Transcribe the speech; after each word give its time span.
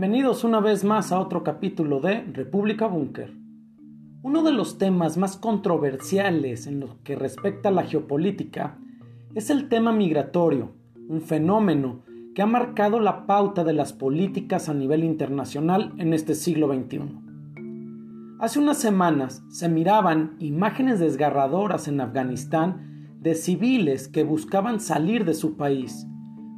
Bienvenidos 0.00 0.44
una 0.44 0.60
vez 0.60 0.82
más 0.82 1.12
a 1.12 1.20
otro 1.20 1.44
capítulo 1.44 2.00
de 2.00 2.22
República 2.32 2.86
Búnker. 2.86 3.34
Uno 4.22 4.42
de 4.42 4.50
los 4.50 4.78
temas 4.78 5.18
más 5.18 5.36
controversiales 5.36 6.66
en 6.66 6.80
lo 6.80 7.02
que 7.04 7.16
respecta 7.16 7.68
a 7.68 7.72
la 7.72 7.82
geopolítica 7.82 8.78
es 9.34 9.50
el 9.50 9.68
tema 9.68 9.92
migratorio, 9.92 10.72
un 11.06 11.20
fenómeno 11.20 12.00
que 12.34 12.40
ha 12.40 12.46
marcado 12.46 12.98
la 12.98 13.26
pauta 13.26 13.62
de 13.62 13.74
las 13.74 13.92
políticas 13.92 14.70
a 14.70 14.74
nivel 14.74 15.04
internacional 15.04 15.92
en 15.98 16.14
este 16.14 16.34
siglo 16.34 16.72
XXI. 16.72 17.00
Hace 18.38 18.58
unas 18.58 18.78
semanas 18.78 19.44
se 19.50 19.68
miraban 19.68 20.34
imágenes 20.38 20.98
desgarradoras 20.98 21.88
en 21.88 22.00
Afganistán 22.00 23.18
de 23.20 23.34
civiles 23.34 24.08
que 24.08 24.24
buscaban 24.24 24.80
salir 24.80 25.26
de 25.26 25.34
su 25.34 25.58
país, 25.58 26.06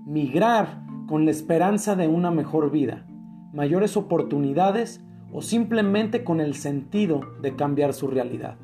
migrar 0.07 0.85
con 1.09 1.25
la 1.25 1.33
esperanza 1.33 1.97
de 1.97 2.07
una 2.07 2.31
mejor 2.31 2.71
vida 2.71 3.05
mayores 3.53 3.97
oportunidades 3.97 5.01
o 5.33 5.43
simplemente 5.43 6.25
con 6.25 6.41
el 6.41 6.55
sentido 6.55 7.21
de 7.41 7.57
cambiar 7.57 7.95
su 7.95 8.07
realidad. 8.07 8.57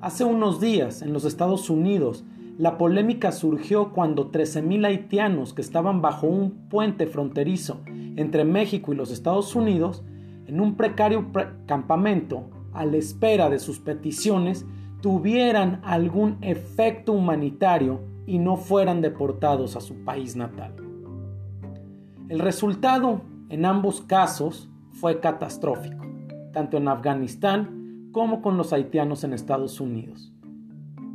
Hace 0.00 0.24
unos 0.24 0.60
días, 0.60 1.02
en 1.02 1.12
los 1.12 1.24
Estados 1.24 1.70
Unidos, 1.70 2.24
la 2.56 2.76
polémica 2.76 3.30
surgió 3.30 3.92
cuando 3.92 4.32
13.000 4.32 4.86
haitianos 4.86 5.54
que 5.54 5.62
estaban 5.62 6.02
bajo 6.02 6.26
un 6.26 6.68
puente 6.68 7.06
fronterizo 7.06 7.80
entre 8.16 8.44
México 8.44 8.92
y 8.92 8.96
los 8.96 9.12
Estados 9.12 9.54
Unidos, 9.54 10.04
en 10.46 10.60
un 10.60 10.74
precario 10.76 11.30
campamento, 11.66 12.50
a 12.72 12.84
la 12.84 12.96
espera 12.96 13.48
de 13.48 13.58
sus 13.58 13.78
peticiones, 13.78 14.66
tuvieran 15.00 15.80
algún 15.84 16.38
efecto 16.40 17.12
humanitario 17.12 18.00
y 18.26 18.38
no 18.38 18.56
fueran 18.56 19.00
deportados 19.00 19.76
a 19.76 19.80
su 19.80 20.04
país 20.04 20.34
natal. 20.36 20.74
El 22.28 22.40
resultado 22.40 23.22
en 23.48 23.64
ambos 23.64 24.00
casos 24.00 24.68
fue 24.92 25.20
catastrófico, 25.20 26.04
tanto 26.52 26.76
en 26.76 26.88
Afganistán 26.88 28.10
como 28.12 28.42
con 28.42 28.56
los 28.56 28.72
haitianos 28.72 29.24
en 29.24 29.32
Estados 29.32 29.80
Unidos. 29.80 30.32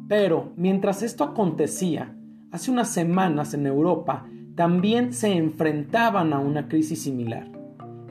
Pero 0.08 0.52
mientras 0.56 1.04
esto 1.04 1.24
acontecía, 1.24 2.16
hace 2.52 2.72
unas 2.72 2.90
semanas 2.90 3.54
en 3.54 3.66
Europa 3.66 4.26
también 4.56 5.14
se 5.14 5.34
enfrentaban 5.34 6.34
a 6.34 6.40
una 6.40 6.68
crisis 6.68 7.02
similar, 7.02 7.50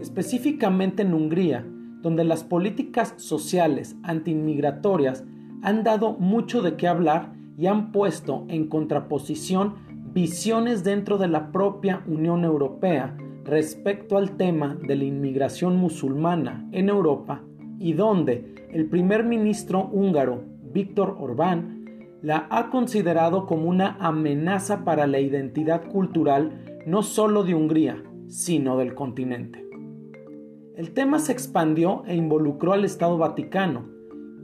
específicamente 0.01 1.03
en 1.03 1.15
Hungría, 1.15 1.65
donde 2.01 2.25
las 2.25 2.43
políticas 2.43 3.15
sociales 3.17 3.97
antiinmigratorias 4.03 5.25
han 5.63 5.85
dado 5.85 6.15
mucho 6.15 6.61
de 6.61 6.77
qué 6.77 6.89
hablar 6.89 7.33
y 7.57 7.67
han 7.67 7.93
puesto 7.93 8.45
en 8.49 8.69
contraposición 8.69 9.75
visiones 10.13 10.83
dentro 10.83 11.17
de 11.17 11.29
la 11.29 11.53
propia 11.53 12.03
Unión 12.07 12.45
Europea 12.45 13.17
respecto 13.45 14.17
al 14.17 14.37
tema 14.37 14.77
de 14.87 14.97
la 14.97 15.05
inmigración 15.05 15.77
musulmana 15.77 16.69
en 16.73 16.89
Europa 16.89 17.43
y 17.79 17.95
donde 17.95 18.69
el 18.71 18.87
primer 18.87 19.25
ministro 19.25 19.89
húngaro 19.93 20.45
Víctor 20.73 21.17
Orbán 21.19 21.83
la 22.23 22.47
ha 22.51 22.71
considerado 22.71 23.47
como 23.47 23.69
una 23.69 23.97
amenaza 23.99 24.85
para 24.85 25.07
la 25.07 25.19
identidad 25.19 25.89
cultural 25.89 26.83
no 26.87 27.03
solo 27.03 27.43
de 27.43 27.55
Hungría, 27.55 28.03
sino 28.29 28.79
del 28.79 28.95
continente. 28.95 29.67
El 30.77 30.93
tema 30.93 31.19
se 31.19 31.33
expandió 31.33 32.03
e 32.07 32.15
involucró 32.15 32.73
al 32.73 32.85
Estado 32.85 33.19
Vaticano, 33.19 33.85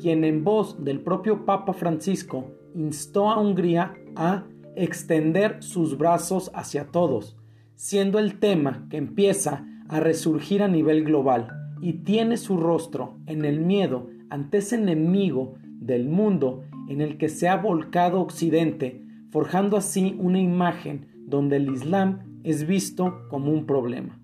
quien 0.00 0.24
en 0.24 0.44
voz 0.44 0.84
del 0.84 1.00
propio 1.00 1.46
Papa 1.46 1.72
Francisco 1.72 2.44
instó 2.74 3.30
a 3.30 3.40
Hungría 3.40 3.94
a 4.14 4.44
extender 4.76 5.62
sus 5.62 5.96
brazos 5.96 6.50
hacia 6.54 6.88
todos, 6.88 7.37
siendo 7.78 8.18
el 8.18 8.40
tema 8.40 8.88
que 8.90 8.96
empieza 8.96 9.64
a 9.88 10.00
resurgir 10.00 10.64
a 10.64 10.68
nivel 10.68 11.04
global 11.04 11.76
y 11.80 11.92
tiene 11.92 12.36
su 12.36 12.56
rostro 12.56 13.20
en 13.26 13.44
el 13.44 13.60
miedo 13.60 14.10
ante 14.30 14.58
ese 14.58 14.74
enemigo 14.74 15.54
del 15.62 16.08
mundo 16.08 16.64
en 16.88 17.00
el 17.00 17.18
que 17.18 17.28
se 17.28 17.48
ha 17.48 17.56
volcado 17.56 18.20
Occidente, 18.20 19.06
forjando 19.30 19.76
así 19.76 20.16
una 20.18 20.40
imagen 20.40 21.06
donde 21.24 21.58
el 21.58 21.70
Islam 21.70 22.40
es 22.42 22.66
visto 22.66 23.28
como 23.30 23.52
un 23.52 23.64
problema. 23.64 24.20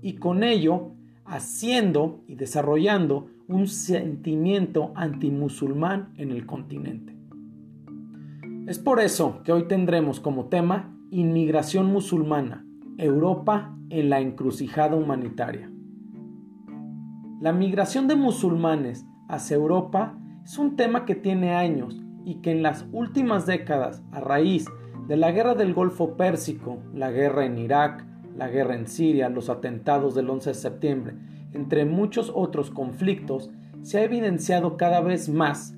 Y 0.00 0.14
con 0.14 0.42
ello, 0.42 0.92
haciendo 1.26 2.24
y 2.26 2.36
desarrollando 2.36 3.28
un 3.46 3.66
sentimiento 3.66 4.92
antimusulmán 4.94 6.14
en 6.16 6.30
el 6.30 6.46
continente. 6.46 7.14
Es 8.66 8.78
por 8.78 9.00
eso 9.00 9.42
que 9.44 9.52
hoy 9.52 9.68
tendremos 9.68 10.18
como 10.18 10.46
tema 10.46 10.96
inmigración 11.10 11.86
musulmana, 11.86 12.65
Europa 12.98 13.76
en 13.90 14.08
la 14.08 14.20
encrucijada 14.20 14.96
humanitaria. 14.96 15.70
La 17.40 17.52
migración 17.52 18.08
de 18.08 18.16
musulmanes 18.16 19.04
hacia 19.28 19.56
Europa 19.56 20.18
es 20.44 20.58
un 20.58 20.76
tema 20.76 21.04
que 21.04 21.14
tiene 21.14 21.54
años 21.54 22.02
y 22.24 22.36
que 22.36 22.52
en 22.52 22.62
las 22.62 22.86
últimas 22.92 23.44
décadas, 23.44 24.02
a 24.12 24.20
raíz 24.20 24.66
de 25.06 25.16
la 25.16 25.30
guerra 25.30 25.54
del 25.54 25.74
Golfo 25.74 26.16
Pérsico, 26.16 26.78
la 26.94 27.10
guerra 27.10 27.44
en 27.44 27.58
Irak, 27.58 28.06
la 28.34 28.48
guerra 28.48 28.74
en 28.74 28.86
Siria, 28.86 29.28
los 29.28 29.50
atentados 29.50 30.14
del 30.14 30.30
11 30.30 30.50
de 30.50 30.54
septiembre, 30.54 31.14
entre 31.52 31.84
muchos 31.84 32.32
otros 32.34 32.70
conflictos, 32.70 33.50
se 33.82 33.98
ha 33.98 34.04
evidenciado 34.04 34.76
cada 34.76 35.00
vez 35.00 35.28
más 35.28 35.76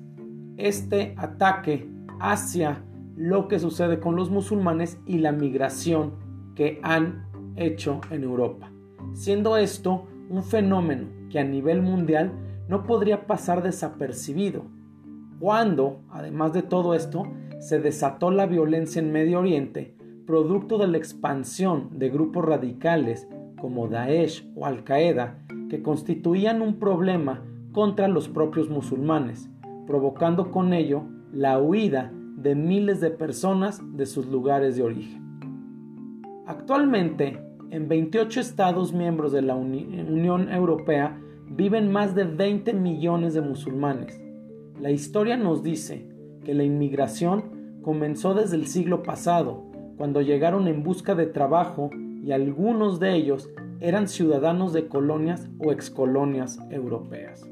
este 0.57 1.13
ataque 1.17 1.89
hacia 2.19 2.83
lo 3.15 3.47
que 3.47 3.59
sucede 3.59 3.99
con 3.99 4.15
los 4.15 4.31
musulmanes 4.31 4.99
y 5.05 5.19
la 5.19 5.31
migración 5.31 6.28
que 6.59 6.77
han 6.83 7.23
hecho 7.55 8.01
en 8.11 8.23
Europa, 8.23 8.69
siendo 9.13 9.55
esto 9.55 10.07
un 10.29 10.43
fenómeno 10.43 11.07
que 11.29 11.39
a 11.39 11.45
nivel 11.45 11.81
mundial 11.81 12.33
no 12.67 12.83
podría 12.83 13.27
pasar 13.27 13.63
desapercibido, 13.63 14.63
cuando, 15.39 16.01
además 16.09 16.51
de 16.51 16.61
todo 16.61 16.95
esto, 16.95 17.23
se 17.61 17.79
desató 17.79 18.29
la 18.29 18.45
violencia 18.45 19.01
en 19.01 19.13
Medio 19.13 19.39
Oriente, 19.39 19.95
producto 20.27 20.77
de 20.77 20.87
la 20.87 20.97
expansión 20.97 21.97
de 21.97 22.09
grupos 22.09 22.43
radicales 22.43 23.25
como 23.61 23.87
Daesh 23.87 24.45
o 24.53 24.65
Al 24.65 24.83
Qaeda, 24.83 25.39
que 25.69 25.81
constituían 25.81 26.61
un 26.61 26.77
problema 26.77 27.41
contra 27.71 28.09
los 28.09 28.27
propios 28.27 28.69
musulmanes, 28.69 29.49
provocando 29.87 30.51
con 30.51 30.73
ello 30.73 31.03
la 31.31 31.57
huida 31.57 32.11
de 32.35 32.53
miles 32.53 32.99
de 32.99 33.11
personas 33.11 33.81
de 33.95 34.05
sus 34.05 34.25
lugares 34.25 34.75
de 34.75 34.83
origen. 34.83 35.28
Actualmente, 36.69 37.39
en 37.71 37.87
28 37.87 38.39
Estados 38.39 38.93
miembros 38.93 39.31
de 39.31 39.41
la 39.41 39.55
Unión 39.55 40.53
Europea 40.53 41.19
viven 41.47 41.91
más 41.91 42.13
de 42.13 42.25
20 42.25 42.73
millones 42.73 43.33
de 43.33 43.41
musulmanes. 43.41 44.21
La 44.79 44.91
historia 44.91 45.35
nos 45.35 45.63
dice 45.63 46.07
que 46.45 46.53
la 46.53 46.63
inmigración 46.63 47.79
comenzó 47.81 48.35
desde 48.35 48.55
el 48.55 48.67
siglo 48.67 49.01
pasado, 49.01 49.63
cuando 49.97 50.21
llegaron 50.21 50.67
en 50.67 50.83
busca 50.83 51.15
de 51.15 51.25
trabajo 51.25 51.89
y 52.23 52.33
algunos 52.33 52.99
de 52.99 53.15
ellos 53.15 53.49
eran 53.79 54.07
ciudadanos 54.07 54.71
de 54.71 54.87
colonias 54.87 55.49
o 55.57 55.71
excolonias 55.71 56.59
europeas. 56.69 57.49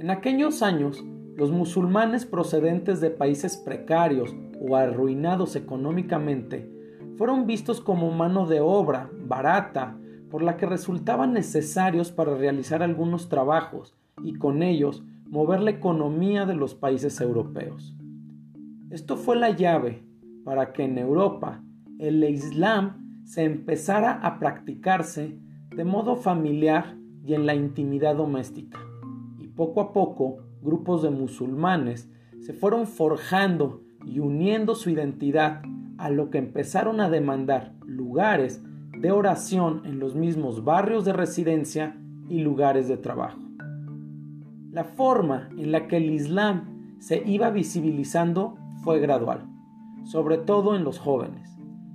En 0.00 0.10
aquellos 0.10 0.64
años, 0.64 1.04
los 1.36 1.52
musulmanes 1.52 2.26
procedentes 2.26 3.00
de 3.00 3.10
países 3.10 3.56
precarios 3.56 4.34
o 4.60 4.74
arruinados 4.74 5.54
económicamente 5.54 6.74
fueron 7.16 7.46
vistos 7.46 7.80
como 7.80 8.10
mano 8.10 8.46
de 8.46 8.60
obra 8.60 9.10
barata 9.26 9.96
por 10.30 10.42
la 10.42 10.56
que 10.56 10.66
resultaban 10.66 11.32
necesarios 11.32 12.12
para 12.12 12.36
realizar 12.36 12.82
algunos 12.82 13.28
trabajos 13.28 13.94
y 14.22 14.34
con 14.34 14.62
ellos 14.62 15.02
mover 15.28 15.60
la 15.60 15.70
economía 15.70 16.46
de 16.46 16.54
los 16.54 16.74
países 16.74 17.20
europeos. 17.20 17.94
Esto 18.90 19.16
fue 19.16 19.36
la 19.36 19.50
llave 19.50 20.04
para 20.44 20.72
que 20.72 20.84
en 20.84 20.98
Europa 20.98 21.62
el 21.98 22.22
Islam 22.24 23.24
se 23.24 23.44
empezara 23.44 24.12
a 24.12 24.38
practicarse 24.38 25.38
de 25.74 25.84
modo 25.84 26.16
familiar 26.16 26.96
y 27.24 27.34
en 27.34 27.46
la 27.46 27.54
intimidad 27.54 28.16
doméstica. 28.16 28.78
Y 29.40 29.48
poco 29.48 29.80
a 29.80 29.92
poco 29.92 30.38
grupos 30.62 31.02
de 31.02 31.10
musulmanes 31.10 32.08
se 32.40 32.52
fueron 32.52 32.86
forjando 32.86 33.82
y 34.04 34.20
uniendo 34.20 34.74
su 34.74 34.90
identidad 34.90 35.62
a 35.98 36.10
lo 36.10 36.30
que 36.30 36.38
empezaron 36.38 37.00
a 37.00 37.10
demandar 37.10 37.72
lugares 37.84 38.62
de 38.98 39.10
oración 39.10 39.82
en 39.84 39.98
los 39.98 40.14
mismos 40.14 40.64
barrios 40.64 41.04
de 41.04 41.12
residencia 41.12 41.96
y 42.28 42.40
lugares 42.40 42.88
de 42.88 42.96
trabajo. 42.96 43.40
La 44.70 44.84
forma 44.84 45.48
en 45.56 45.72
la 45.72 45.86
que 45.86 45.96
el 45.96 46.10
Islam 46.10 46.96
se 46.98 47.22
iba 47.26 47.50
visibilizando 47.50 48.56
fue 48.82 49.00
gradual, 49.00 49.46
sobre 50.04 50.38
todo 50.38 50.76
en 50.76 50.84
los 50.84 50.98
jóvenes. 50.98 51.50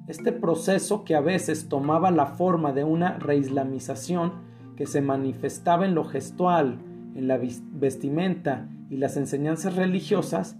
Este 0.07 0.31
proceso 0.31 1.03
que 1.03 1.15
a 1.15 1.21
veces 1.21 1.69
tomaba 1.69 2.11
la 2.11 2.25
forma 2.25 2.73
de 2.73 2.83
una 2.83 3.17
reislamización 3.17 4.33
que 4.75 4.85
se 4.85 5.01
manifestaba 5.01 5.85
en 5.85 5.95
lo 5.95 6.03
gestual, 6.05 6.79
en 7.15 7.27
la 7.27 7.39
vestimenta 7.71 8.67
y 8.89 8.97
las 8.97 9.15
enseñanzas 9.15 9.75
religiosas, 9.75 10.57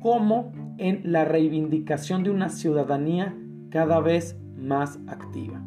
como 0.00 0.52
en 0.78 1.02
la 1.04 1.24
reivindicación 1.24 2.24
de 2.24 2.30
una 2.30 2.48
ciudadanía 2.48 3.36
cada 3.70 4.00
vez 4.00 4.36
más 4.56 4.98
activa. 5.06 5.62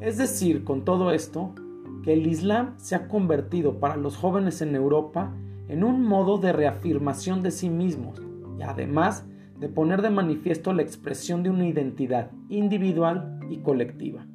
Es 0.00 0.18
decir, 0.18 0.64
con 0.64 0.84
todo 0.84 1.12
esto, 1.12 1.54
que 2.02 2.12
el 2.12 2.26
Islam 2.26 2.74
se 2.76 2.94
ha 2.94 3.08
convertido 3.08 3.80
para 3.80 3.96
los 3.96 4.16
jóvenes 4.16 4.60
en 4.60 4.74
Europa 4.74 5.32
en 5.68 5.82
un 5.82 6.02
modo 6.02 6.38
de 6.38 6.52
reafirmación 6.52 7.42
de 7.42 7.50
sí 7.50 7.70
mismos 7.70 8.20
y 8.58 8.62
además 8.62 9.26
de 9.58 9.68
poner 9.68 10.02
de 10.02 10.10
manifiesto 10.10 10.72
la 10.72 10.82
expresión 10.82 11.42
de 11.42 11.50
una 11.50 11.66
identidad 11.66 12.30
individual 12.48 13.40
y 13.50 13.58
colectiva. 13.58 14.26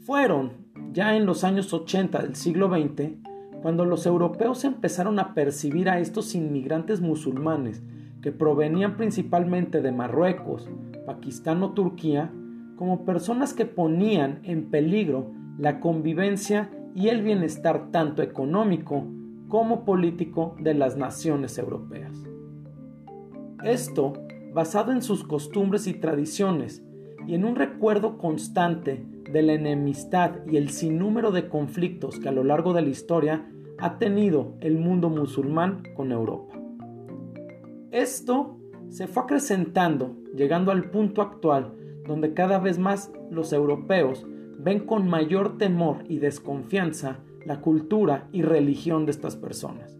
Fueron 0.00 0.52
ya 0.92 1.14
en 1.16 1.26
los 1.26 1.44
años 1.44 1.72
80 1.72 2.22
del 2.22 2.34
siglo 2.34 2.68
XX 2.68 3.18
cuando 3.62 3.84
los 3.84 4.06
europeos 4.06 4.64
empezaron 4.64 5.18
a 5.18 5.34
percibir 5.34 5.88
a 5.88 5.98
estos 5.98 6.34
inmigrantes 6.34 7.00
musulmanes 7.00 7.82
que 8.22 8.32
provenían 8.32 8.96
principalmente 8.96 9.82
de 9.82 9.92
Marruecos, 9.92 10.68
Pakistán 11.06 11.62
o 11.62 11.72
Turquía 11.72 12.30
como 12.76 13.04
personas 13.04 13.52
que 13.52 13.66
ponían 13.66 14.40
en 14.42 14.70
peligro 14.70 15.30
la 15.58 15.80
convivencia 15.80 16.70
y 16.94 17.08
el 17.08 17.22
bienestar 17.22 17.90
tanto 17.90 18.22
económico 18.22 19.04
como 19.48 19.84
político 19.84 20.56
de 20.58 20.74
las 20.74 20.96
naciones 20.96 21.58
europeas. 21.58 22.12
Esto 23.62 24.14
basado 24.54 24.92
en 24.92 25.02
sus 25.02 25.22
costumbres 25.24 25.86
y 25.86 25.94
tradiciones 25.94 26.82
y 27.26 27.34
en 27.34 27.44
un 27.44 27.56
recuerdo 27.56 28.16
constante 28.16 29.04
de 29.32 29.42
la 29.42 29.52
enemistad 29.54 30.46
y 30.46 30.56
el 30.56 30.70
sinnúmero 30.70 31.30
de 31.30 31.48
conflictos 31.48 32.18
que 32.18 32.28
a 32.28 32.32
lo 32.32 32.44
largo 32.44 32.72
de 32.72 32.82
la 32.82 32.88
historia 32.88 33.46
ha 33.78 33.98
tenido 33.98 34.54
el 34.60 34.78
mundo 34.78 35.08
musulmán 35.08 35.82
con 35.96 36.12
Europa. 36.12 36.54
Esto 37.90 38.58
se 38.88 39.06
fue 39.06 39.22
acrecentando, 39.22 40.16
llegando 40.34 40.70
al 40.72 40.90
punto 40.90 41.22
actual 41.22 41.74
donde 42.06 42.34
cada 42.34 42.58
vez 42.58 42.78
más 42.78 43.12
los 43.30 43.52
europeos 43.52 44.26
ven 44.58 44.80
con 44.80 45.08
mayor 45.08 45.58
temor 45.58 46.04
y 46.08 46.18
desconfianza 46.18 47.18
la 47.46 47.60
cultura 47.60 48.28
y 48.32 48.42
religión 48.42 49.06
de 49.06 49.12
estas 49.12 49.36
personas, 49.36 49.98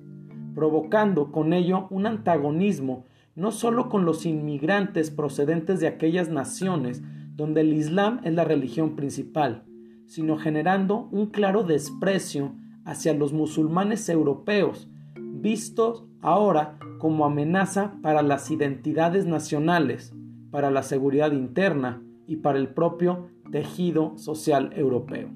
provocando 0.54 1.32
con 1.32 1.52
ello 1.52 1.86
un 1.90 2.06
antagonismo 2.06 3.06
no 3.34 3.52
solo 3.52 3.88
con 3.88 4.04
los 4.04 4.26
inmigrantes 4.26 5.10
procedentes 5.10 5.80
de 5.80 5.86
aquellas 5.86 6.28
naciones 6.28 7.02
donde 7.40 7.62
el 7.62 7.72
Islam 7.72 8.20
es 8.22 8.34
la 8.34 8.44
religión 8.44 8.96
principal, 8.96 9.64
sino 10.04 10.36
generando 10.36 11.08
un 11.10 11.28
claro 11.28 11.62
desprecio 11.62 12.52
hacia 12.84 13.14
los 13.14 13.32
musulmanes 13.32 14.10
europeos, 14.10 14.90
vistos 15.16 16.04
ahora 16.20 16.78
como 16.98 17.24
amenaza 17.24 17.94
para 18.02 18.20
las 18.20 18.50
identidades 18.50 19.24
nacionales, 19.24 20.12
para 20.50 20.70
la 20.70 20.82
seguridad 20.82 21.32
interna 21.32 22.02
y 22.26 22.36
para 22.36 22.58
el 22.58 22.68
propio 22.68 23.30
tejido 23.50 24.18
social 24.18 24.74
europeo. 24.76 25.30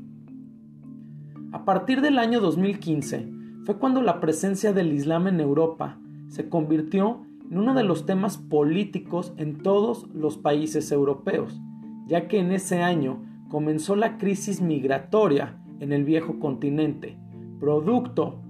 A 1.52 1.64
partir 1.64 2.02
del 2.02 2.18
año 2.18 2.40
2015 2.40 3.32
fue 3.64 3.78
cuando 3.78 4.02
la 4.02 4.20
presencia 4.20 4.74
del 4.74 4.92
Islam 4.92 5.26
en 5.28 5.40
Europa 5.40 5.98
se 6.28 6.50
convirtió 6.50 7.22
en 7.50 7.56
uno 7.56 7.72
de 7.72 7.84
los 7.84 8.04
temas 8.04 8.36
políticos 8.36 9.32
en 9.38 9.62
todos 9.62 10.06
los 10.12 10.36
países 10.36 10.92
europeos, 10.92 11.58
ya 12.06 12.28
que 12.28 12.38
en 12.38 12.52
ese 12.52 12.82
año 12.82 13.22
comenzó 13.48 13.96
la 13.96 14.18
crisis 14.18 14.60
migratoria 14.60 15.56
en 15.80 15.92
el 15.92 16.04
viejo 16.04 16.38
continente, 16.38 17.16
producto 17.60 18.40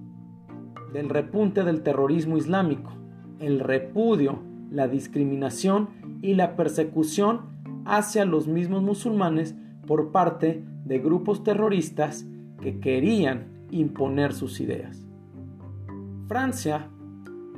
del 0.93 1.09
repunte 1.09 1.63
del 1.63 1.83
terrorismo 1.83 2.37
islámico, 2.37 2.91
el 3.39 3.59
repudio, 3.59 4.39
la 4.71 4.87
discriminación 4.87 5.89
y 6.21 6.33
la 6.33 6.55
persecución 6.55 7.41
hacia 7.85 8.25
los 8.25 8.47
mismos 8.47 8.81
musulmanes 8.81 9.55
por 9.85 10.11
parte 10.11 10.63
de 10.85 10.99
grupos 10.99 11.43
terroristas 11.43 12.25
que 12.61 12.79
querían 12.79 13.67
imponer 13.71 14.33
sus 14.33 14.59
ideas. 14.59 15.05
Francia, 16.27 16.89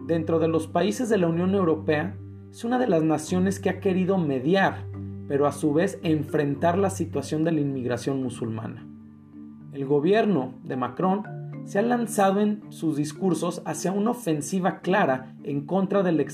dentro 0.06 0.40
de 0.40 0.48
los 0.48 0.68
países 0.68 1.10
de 1.10 1.18
la 1.18 1.28
Unión 1.28 1.56
Europea, 1.56 2.18
es 2.52 2.64
una 2.64 2.80
de 2.80 2.88
las 2.88 3.04
naciones 3.04 3.60
que 3.60 3.70
ha 3.70 3.80
querido 3.80 4.18
mediar, 4.18 4.86
pero 5.28 5.46
a 5.46 5.52
su 5.52 5.74
vez 5.74 6.00
enfrentar 6.04 6.78
la 6.78 6.90
situación 6.90 7.44
de 7.44 7.52
la 7.52 7.62
inmigración 7.62 8.22
musulmana. 8.24 8.88
El 9.74 9.86
gobierno 9.86 10.54
de 10.64 10.78
Macron 10.78 11.24
se 11.66 11.80
ha 11.80 11.82
lanzado 11.82 12.40
en 12.40 12.64
sus 12.70 12.96
discursos 12.96 13.62
hacia 13.66 13.92
una 13.92 14.12
ofensiva 14.12 14.80
clara 14.80 15.36
en 15.44 15.66
contra 15.66 16.02
del 16.02 16.26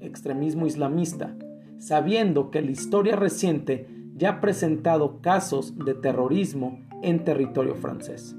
extremismo 0.00 0.66
islamista, 0.66 1.36
sabiendo 1.78 2.50
que 2.50 2.62
la 2.62 2.72
historia 2.72 3.16
reciente 3.16 3.88
ya 4.16 4.30
ha 4.30 4.40
presentado 4.40 5.20
casos 5.20 5.76
de 5.78 5.94
terrorismo 5.94 6.80
en 7.02 7.24
territorio 7.24 7.76
francés. 7.76 8.36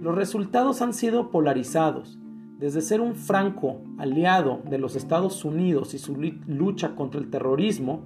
Los 0.00 0.14
resultados 0.14 0.82
han 0.82 0.92
sido 0.92 1.30
polarizados, 1.30 2.18
desde 2.58 2.80
ser 2.80 3.00
un 3.00 3.16
franco 3.16 3.82
aliado 3.98 4.62
de 4.68 4.78
los 4.78 4.96
Estados 4.96 5.44
Unidos 5.44 5.94
y 5.94 5.98
su 5.98 6.14
lucha 6.46 6.94
contra 6.94 7.20
el 7.20 7.30
terrorismo, 7.30 8.04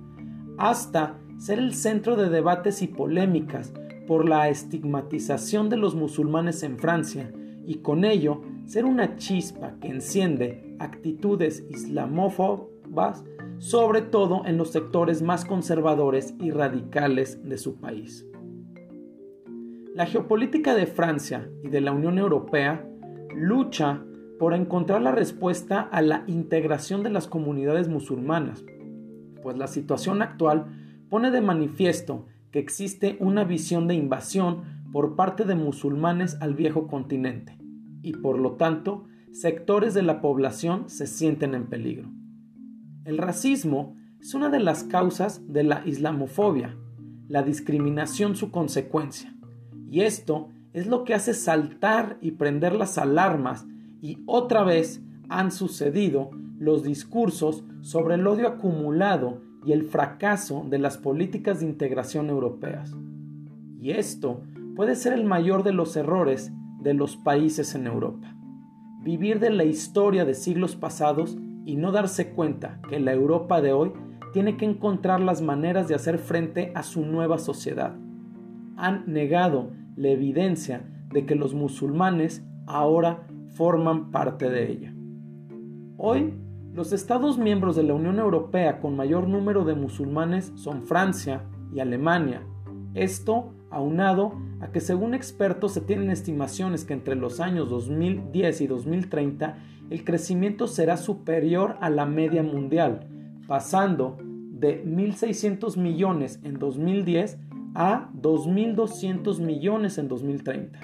hasta 0.60 1.18
ser 1.38 1.58
el 1.58 1.72
centro 1.74 2.16
de 2.16 2.28
debates 2.28 2.82
y 2.82 2.86
polémicas 2.86 3.72
por 4.06 4.28
la 4.28 4.50
estigmatización 4.50 5.70
de 5.70 5.78
los 5.78 5.94
musulmanes 5.94 6.62
en 6.62 6.78
Francia 6.78 7.32
y 7.64 7.76
con 7.76 8.04
ello 8.04 8.42
ser 8.66 8.84
una 8.84 9.16
chispa 9.16 9.76
que 9.80 9.88
enciende 9.88 10.76
actitudes 10.78 11.64
islamófobas, 11.70 13.24
sobre 13.56 14.02
todo 14.02 14.44
en 14.44 14.58
los 14.58 14.70
sectores 14.70 15.22
más 15.22 15.46
conservadores 15.46 16.34
y 16.38 16.50
radicales 16.50 17.42
de 17.42 17.56
su 17.56 17.76
país. 17.76 18.26
La 19.94 20.04
geopolítica 20.04 20.74
de 20.74 20.86
Francia 20.86 21.50
y 21.62 21.68
de 21.68 21.80
la 21.80 21.92
Unión 21.92 22.18
Europea 22.18 22.86
lucha 23.34 24.04
por 24.38 24.52
encontrar 24.52 25.00
la 25.00 25.12
respuesta 25.12 25.80
a 25.80 26.02
la 26.02 26.24
integración 26.26 27.02
de 27.02 27.10
las 27.10 27.26
comunidades 27.28 27.88
musulmanas, 27.88 28.64
pues 29.42 29.56
la 29.56 29.66
situación 29.66 30.22
actual 30.22 30.66
pone 31.08 31.30
de 31.30 31.40
manifiesto 31.40 32.26
que 32.50 32.58
existe 32.58 33.16
una 33.20 33.44
visión 33.44 33.86
de 33.88 33.94
invasión 33.94 34.62
por 34.92 35.16
parte 35.16 35.44
de 35.44 35.54
musulmanes 35.54 36.36
al 36.40 36.54
viejo 36.54 36.88
continente, 36.88 37.56
y 38.02 38.12
por 38.12 38.38
lo 38.38 38.52
tanto 38.52 39.04
sectores 39.32 39.94
de 39.94 40.02
la 40.02 40.20
población 40.20 40.88
se 40.88 41.06
sienten 41.06 41.54
en 41.54 41.66
peligro. 41.66 42.10
El 43.04 43.18
racismo 43.18 43.96
es 44.20 44.34
una 44.34 44.50
de 44.50 44.60
las 44.60 44.84
causas 44.84 45.42
de 45.48 45.64
la 45.64 45.82
islamofobia, 45.86 46.76
la 47.28 47.42
discriminación 47.42 48.36
su 48.36 48.50
consecuencia. 48.50 49.34
Y 49.88 50.00
esto 50.00 50.48
es 50.72 50.86
lo 50.86 51.04
que 51.04 51.14
hace 51.14 51.34
saltar 51.34 52.18
y 52.20 52.32
prender 52.32 52.74
las 52.74 52.98
alarmas 52.98 53.66
y 54.02 54.18
otra 54.26 54.64
vez 54.64 55.02
han 55.30 55.52
sucedido 55.52 56.30
los 56.58 56.82
discursos 56.82 57.64
sobre 57.80 58.16
el 58.16 58.26
odio 58.26 58.48
acumulado 58.48 59.40
y 59.64 59.72
el 59.72 59.84
fracaso 59.84 60.66
de 60.68 60.78
las 60.78 60.98
políticas 60.98 61.60
de 61.60 61.66
integración 61.66 62.28
europeas. 62.28 62.94
Y 63.80 63.92
esto 63.92 64.42
puede 64.74 64.96
ser 64.96 65.12
el 65.12 65.24
mayor 65.24 65.62
de 65.62 65.72
los 65.72 65.96
errores 65.96 66.52
de 66.82 66.94
los 66.94 67.16
países 67.16 67.74
en 67.74 67.86
Europa. 67.86 68.34
Vivir 69.02 69.38
de 69.38 69.50
la 69.50 69.64
historia 69.64 70.24
de 70.24 70.34
siglos 70.34 70.76
pasados 70.76 71.38
y 71.64 71.76
no 71.76 71.92
darse 71.92 72.32
cuenta 72.32 72.80
que 72.88 72.98
la 72.98 73.12
Europa 73.12 73.60
de 73.60 73.72
hoy 73.72 73.92
tiene 74.32 74.56
que 74.56 74.64
encontrar 74.64 75.20
las 75.20 75.42
maneras 75.42 75.86
de 75.88 75.94
hacer 75.94 76.18
frente 76.18 76.72
a 76.74 76.82
su 76.82 77.06
nueva 77.06 77.38
sociedad. 77.38 77.94
Han 78.76 79.04
negado 79.06 79.70
la 79.96 80.08
evidencia 80.08 80.82
de 81.12 81.24
que 81.24 81.36
los 81.36 81.54
musulmanes 81.54 82.44
ahora 82.66 83.26
forman 83.54 84.10
parte 84.10 84.50
de 84.50 84.70
ella. 84.70 84.94
Hoy, 86.02 86.32
los 86.72 86.94
Estados 86.94 87.36
miembros 87.36 87.76
de 87.76 87.82
la 87.82 87.92
Unión 87.92 88.18
Europea 88.18 88.80
con 88.80 88.96
mayor 88.96 89.28
número 89.28 89.66
de 89.66 89.74
musulmanes 89.74 90.50
son 90.54 90.84
Francia 90.84 91.44
y 91.74 91.80
Alemania. 91.80 92.40
Esto 92.94 93.52
aunado 93.70 94.32
a 94.62 94.68
que 94.68 94.80
según 94.80 95.12
expertos 95.12 95.72
se 95.72 95.82
tienen 95.82 96.08
estimaciones 96.08 96.86
que 96.86 96.94
entre 96.94 97.16
los 97.16 97.38
años 97.38 97.68
2010 97.68 98.62
y 98.62 98.66
2030 98.66 99.58
el 99.90 100.02
crecimiento 100.02 100.68
será 100.68 100.96
superior 100.96 101.76
a 101.82 101.90
la 101.90 102.06
media 102.06 102.42
mundial, 102.42 103.06
pasando 103.46 104.16
de 104.22 104.82
1.600 104.82 105.76
millones 105.76 106.40
en 106.42 106.58
2010 106.58 107.38
a 107.74 108.08
2.200 108.14 109.38
millones 109.40 109.98
en 109.98 110.08
2030. 110.08 110.80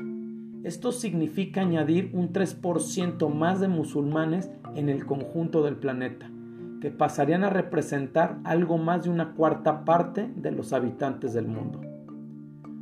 Esto 0.62 0.92
significa 0.92 1.62
añadir 1.62 2.11
un 2.12 2.35
3% 2.35 3.32
más 3.32 3.61
de 3.61 3.68
musulmanes 3.68 4.50
en 4.76 4.88
el 4.88 5.06
conjunto 5.06 5.62
del 5.64 5.76
planeta, 5.76 6.30
que 6.80 6.90
pasarían 6.90 7.45
a 7.45 7.50
representar 7.50 8.38
algo 8.45 8.78
más 8.78 9.04
de 9.04 9.11
una 9.11 9.33
cuarta 9.33 9.85
parte 9.85 10.30
de 10.37 10.52
los 10.52 10.73
habitantes 10.73 11.33
del 11.33 11.49
mundo. 11.49 11.80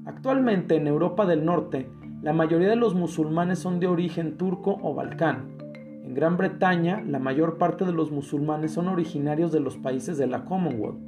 Actualmente 0.04 0.76
en 0.76 0.86
Europa 0.86 1.24
del 1.24 1.44
Norte, 1.44 1.88
la 2.20 2.32
mayoría 2.32 2.68
de 2.68 2.76
los 2.76 2.94
musulmanes 2.94 3.58
son 3.58 3.80
de 3.80 3.86
origen 3.86 4.36
turco 4.36 4.78
o 4.82 4.94
balcán. 4.94 5.56
En 6.04 6.14
Gran 6.14 6.36
Bretaña, 6.36 7.02
la 7.06 7.18
mayor 7.18 7.56
parte 7.56 7.84
de 7.84 7.92
los 7.92 8.10
musulmanes 8.10 8.72
son 8.72 8.88
originarios 8.88 9.52
de 9.52 9.60
los 9.60 9.76
países 9.76 10.18
de 10.18 10.26
la 10.26 10.44
Commonwealth. 10.44 10.98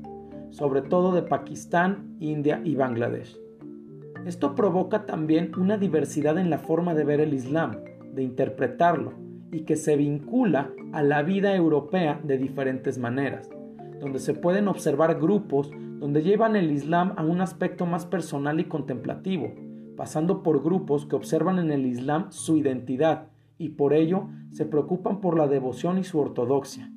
sobre 0.51 0.81
todo 0.81 1.13
de 1.13 1.23
Pakistán, 1.23 2.17
India 2.21 2.63
y 2.65 2.77
Bangladesh. 2.77 3.37
Esto 4.25 4.55
provoca 4.55 5.05
también 5.05 5.53
una 5.59 5.77
diversidad 5.77 6.39
en 6.39 6.49
la 6.49 6.59
forma 6.59 6.95
de 6.95 7.05
ver 7.05 7.21
el 7.21 7.35
Islam, 7.35 7.73
de 8.15 8.23
interpretarlo, 8.23 9.13
y 9.53 9.61
que 9.61 9.77
se 9.77 9.97
vincula 9.97 10.71
a 10.93 11.03
la 11.03 11.23
vida 11.23 11.55
europea 11.55 12.21
de 12.23 12.39
diferentes 12.39 12.99
maneras, 12.99 13.51
donde 14.01 14.19
se 14.19 14.35
pueden 14.35 14.69
observar 14.69 15.21
grupos 15.21 15.71
donde 15.99 16.23
llevan 16.23 16.57
el 16.57 16.71
Islam 16.71 17.15
a 17.17 17.25
un 17.25 17.41
aspecto 17.41 17.87
más 17.87 18.05
personal 18.07 18.61
y 18.61 18.65
contemplativo, 18.65 19.55
pasando 19.97 20.43
por 20.43 20.63
grupos 20.63 21.07
que 21.07 21.17
observan 21.17 21.59
en 21.59 21.73
el 21.73 21.87
Islam 21.87 22.27
su 22.31 22.57
identidad 22.57 23.29
y 23.59 23.71
por 23.71 23.95
ello 23.95 24.29
se 24.51 24.67
preocupan 24.67 25.21
por 25.21 25.39
la 25.39 25.49
devoción 25.49 25.99
y 25.99 26.05
su 26.05 26.19
ortodoxia, 26.19 26.93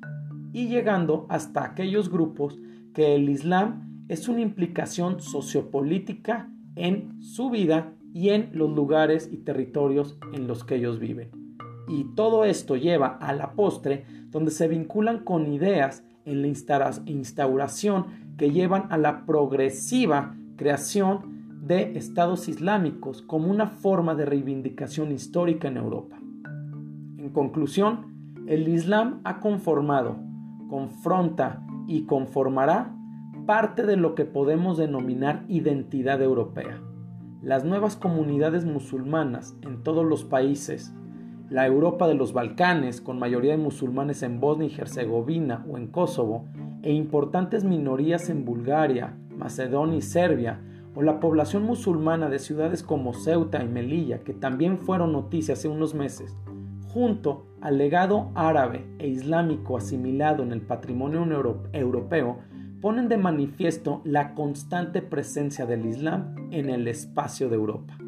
y 0.52 0.68
llegando 0.68 1.26
hasta 1.30 1.64
aquellos 1.64 2.10
grupos 2.10 2.58
que 2.92 3.14
el 3.14 3.28
Islam 3.28 4.04
es 4.08 4.28
una 4.28 4.40
implicación 4.40 5.20
sociopolítica 5.20 6.50
en 6.76 7.22
su 7.22 7.48
vida 7.48 7.94
y 8.12 8.30
en 8.30 8.50
los 8.52 8.70
lugares 8.70 9.30
y 9.32 9.38
territorios 9.38 10.18
en 10.34 10.46
los 10.46 10.64
que 10.64 10.76
ellos 10.76 10.98
viven. 10.98 11.49
Y 11.90 12.04
todo 12.14 12.44
esto 12.44 12.76
lleva 12.76 13.18
a 13.20 13.32
la 13.32 13.54
postre 13.54 14.04
donde 14.30 14.52
se 14.52 14.68
vinculan 14.68 15.24
con 15.24 15.52
ideas 15.52 16.04
en 16.24 16.40
la 16.40 16.46
instauración 16.46 18.06
que 18.36 18.52
llevan 18.52 18.86
a 18.90 18.96
la 18.96 19.26
progresiva 19.26 20.36
creación 20.56 21.40
de 21.66 21.98
estados 21.98 22.48
islámicos 22.48 23.22
como 23.22 23.50
una 23.50 23.66
forma 23.66 24.14
de 24.14 24.24
reivindicación 24.24 25.10
histórica 25.10 25.66
en 25.66 25.78
Europa. 25.78 26.16
En 27.18 27.30
conclusión, 27.30 28.34
el 28.46 28.68
Islam 28.68 29.20
ha 29.24 29.40
conformado, 29.40 30.16
confronta 30.68 31.66
y 31.88 32.04
conformará 32.04 32.94
parte 33.46 33.84
de 33.84 33.96
lo 33.96 34.14
que 34.14 34.24
podemos 34.24 34.78
denominar 34.78 35.44
identidad 35.48 36.22
europea. 36.22 36.80
Las 37.42 37.64
nuevas 37.64 37.96
comunidades 37.96 38.64
musulmanas 38.64 39.56
en 39.62 39.82
todos 39.82 40.04
los 40.04 40.24
países 40.24 40.94
la 41.50 41.66
Europa 41.66 42.06
de 42.06 42.14
los 42.14 42.32
Balcanes, 42.32 43.00
con 43.00 43.18
mayoría 43.18 43.52
de 43.52 43.58
musulmanes 43.58 44.22
en 44.22 44.38
Bosnia 44.38 44.68
y 44.68 44.80
Herzegovina 44.80 45.66
o 45.68 45.76
en 45.76 45.88
Kosovo, 45.88 46.44
e 46.82 46.92
importantes 46.92 47.64
minorías 47.64 48.30
en 48.30 48.44
Bulgaria, 48.44 49.16
Macedonia 49.36 49.98
y 49.98 50.02
Serbia, 50.02 50.60
o 50.94 51.02
la 51.02 51.18
población 51.18 51.64
musulmana 51.64 52.28
de 52.28 52.38
ciudades 52.38 52.84
como 52.84 53.14
Ceuta 53.14 53.62
y 53.64 53.68
Melilla, 53.68 54.20
que 54.20 54.32
también 54.32 54.78
fueron 54.78 55.12
noticias 55.12 55.58
hace 55.58 55.68
unos 55.68 55.92
meses, 55.92 56.36
junto 56.92 57.46
al 57.60 57.78
legado 57.78 58.30
árabe 58.34 58.86
e 58.98 59.08
islámico 59.08 59.76
asimilado 59.76 60.44
en 60.44 60.52
el 60.52 60.60
patrimonio 60.60 61.26
europeo, 61.72 62.38
ponen 62.80 63.08
de 63.08 63.18
manifiesto 63.18 64.00
la 64.04 64.34
constante 64.34 65.02
presencia 65.02 65.66
del 65.66 65.84
Islam 65.84 66.34
en 66.52 66.70
el 66.70 66.86
espacio 66.86 67.48
de 67.48 67.56
Europa. 67.56 67.98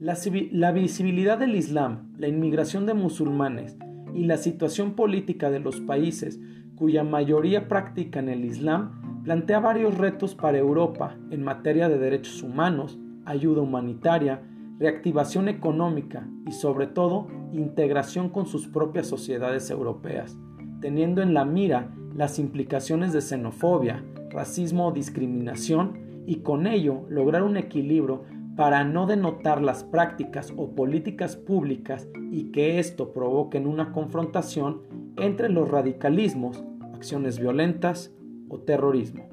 La, 0.00 0.72
visibilidad 0.72 1.36
del 1.36 1.54
Islam, 1.54 2.14
la 2.16 2.26
inmigración 2.26 2.86
de 2.86 2.94
musulmanes 2.94 3.76
y 4.14 4.24
la 4.24 4.38
situación 4.38 4.94
política 4.94 5.50
de 5.50 5.60
los 5.60 5.78
países 5.80 6.40
cuya 6.74 7.04
mayoría 7.04 7.68
practican 7.68 8.30
el 8.30 8.46
Islam 8.46 9.22
plantea 9.24 9.60
varios 9.60 9.98
retos 9.98 10.34
para 10.34 10.56
Europa 10.56 11.18
en 11.30 11.44
materia 11.44 11.90
de 11.90 11.98
derechos 11.98 12.42
humanos, 12.42 12.98
ayuda 13.26 13.60
humanitaria, 13.60 14.40
reactivación 14.78 15.50
económica 15.50 16.26
y 16.46 16.52
sobre 16.52 16.86
todo 16.86 17.26
integración 17.52 18.30
con 18.30 18.46
sus 18.46 18.68
propias 18.68 19.06
sociedades 19.06 19.68
europeas, 19.68 20.34
teniendo 20.80 21.20
en 21.20 21.34
la 21.34 21.44
mira 21.44 21.94
las 22.16 22.38
implicaciones 22.38 23.12
de 23.12 23.20
xenofobia, 23.20 24.02
racismo 24.30 24.86
o 24.88 24.92
discriminación 24.92 26.24
y 26.26 26.36
con 26.36 26.66
ello 26.66 27.02
lograr 27.10 27.42
un 27.42 27.58
equilibrio 27.58 28.24
para 28.60 28.84
no 28.84 29.06
denotar 29.06 29.62
las 29.62 29.84
prácticas 29.84 30.52
o 30.54 30.74
políticas 30.74 31.34
públicas 31.34 32.10
y 32.30 32.52
que 32.52 32.78
esto 32.78 33.14
provoque 33.14 33.56
una 33.56 33.90
confrontación 33.90 34.82
entre 35.16 35.48
los 35.48 35.70
radicalismos, 35.70 36.62
acciones 36.92 37.38
violentas 37.38 38.12
o 38.50 38.58
terrorismo. 38.58 39.30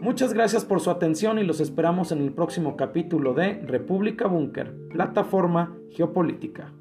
Muchas 0.00 0.32
gracias 0.32 0.64
por 0.64 0.78
su 0.78 0.90
atención 0.90 1.40
y 1.40 1.42
los 1.42 1.58
esperamos 1.58 2.12
en 2.12 2.20
el 2.20 2.32
próximo 2.32 2.76
capítulo 2.76 3.34
de 3.34 3.54
República 3.54 4.28
Búnker, 4.28 4.72
plataforma 4.90 5.76
geopolítica. 5.90 6.72